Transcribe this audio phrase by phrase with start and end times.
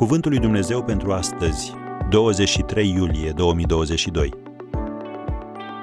[0.00, 1.72] Cuvântul lui Dumnezeu pentru astăzi,
[2.10, 4.30] 23 iulie 2022.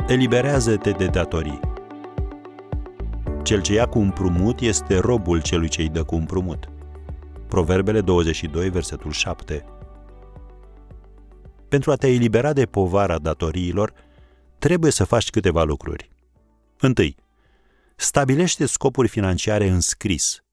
[0.07, 1.59] Eliberează-te de datorii.
[3.43, 6.69] Cel ce ia cu împrumut este robul celui ce îi dă cu împrumut.
[7.47, 9.65] Proverbele 22, versetul 7.
[11.67, 13.93] Pentru a te elibera de povara datoriilor,
[14.59, 16.09] trebuie să faci câteva lucruri.
[16.79, 17.15] Întâi,
[17.95, 20.43] stabilește scopuri financiare în scris.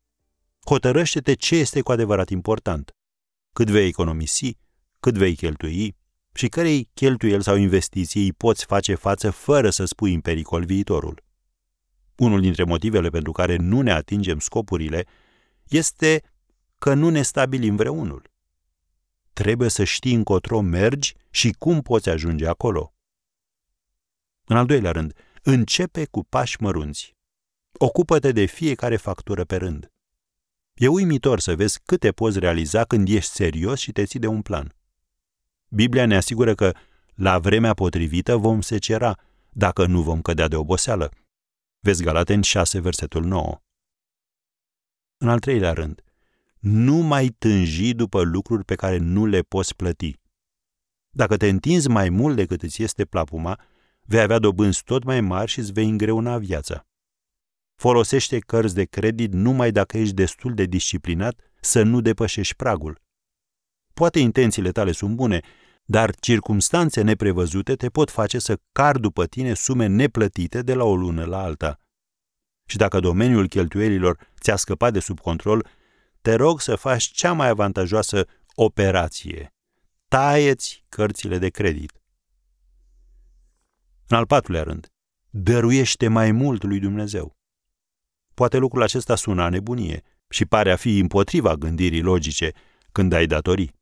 [0.67, 2.95] Hotărăște-te ce este cu adevărat important
[3.55, 4.57] cât vei economisi,
[5.01, 5.97] cât vei cheltui
[6.33, 11.23] și cărei cheltuieli sau investiții îi poți face față fără să spui în pericol viitorul.
[12.17, 15.07] Unul dintre motivele pentru care nu ne atingem scopurile
[15.69, 16.23] este
[16.79, 18.31] că nu ne stabilim vreunul.
[19.33, 22.95] Trebuie să știi încotro mergi și cum poți ajunge acolo.
[24.45, 25.13] În al doilea rând,
[25.43, 27.17] începe cu pași mărunți.
[27.73, 29.94] Ocupă-te de fiecare factură pe rând.
[30.75, 34.43] E uimitor să vezi câte poți realiza când ești serios și te ții de un
[34.43, 34.75] plan.
[35.69, 36.73] Biblia ne asigură că
[37.15, 39.19] la vremea potrivită vom secera,
[39.51, 41.11] dacă nu vom cădea de oboseală.
[41.81, 43.61] Vezi Galaten 6, versetul 9.
[45.17, 46.05] În al treilea rând,
[46.59, 50.21] nu mai tânji după lucruri pe care nu le poți plăti.
[51.11, 53.61] Dacă te întinzi mai mult decât îți este plapuma,
[54.01, 56.87] vei avea dobânzi tot mai mari și îți vei îngreuna viața.
[57.75, 63.01] Folosește cărți de credit numai dacă ești destul de disciplinat să nu depășești pragul.
[63.95, 65.41] Poate intențiile tale sunt bune,
[65.85, 70.97] dar circumstanțe neprevăzute te pot face să car după tine sume neplătite de la o
[70.97, 71.79] lună la alta.
[72.67, 75.67] Și dacă domeniul cheltuielilor ți-a scăpat de sub control,
[76.21, 79.55] te rog să faci cea mai avantajoasă operație.
[80.09, 82.03] Taieți cărțile de credit.
[84.07, 84.93] În al patrulea rând,
[85.31, 87.37] dăruiește mai mult lui Dumnezeu.
[88.35, 92.53] Poate lucrul acesta sună a nebunie și pare a fi împotriva gândirii logice
[92.93, 93.75] când ai datorii.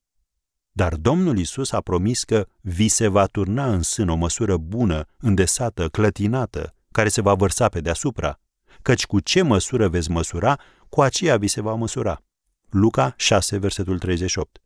[0.71, 5.07] Dar Domnul Isus a promis că vi se va turna în sân o măsură bună,
[5.19, 8.41] îndesată, clătinată, care se va vărsa pe deasupra,
[8.83, 12.23] căci cu ce măsură veți măsura, cu aceea vi se va măsura.
[12.71, 14.63] Luca 6, versetul 38.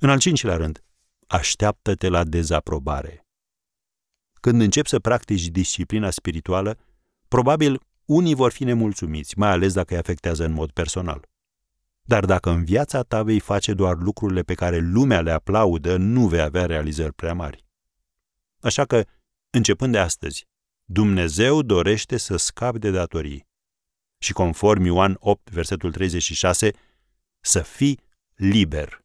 [0.00, 0.84] În al cincilea rând,
[1.26, 3.26] așteaptă-te la dezaprobare.
[4.40, 6.78] Când începi să practici disciplina spirituală,
[7.28, 11.28] Probabil unii vor fi nemulțumiți, mai ales dacă îi afectează în mod personal.
[12.02, 16.26] Dar dacă în viața ta vei face doar lucrurile pe care lumea le aplaudă, nu
[16.26, 17.64] vei avea realizări prea mari.
[18.60, 19.04] Așa că,
[19.50, 20.46] începând de astăzi,
[20.84, 23.46] Dumnezeu dorește să scapi de datorii.
[24.18, 26.70] Și conform Ioan 8, versetul 36,
[27.40, 28.00] să fii
[28.34, 29.04] liber.